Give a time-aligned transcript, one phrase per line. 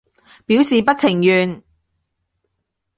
[0.47, 1.61] 表示不情願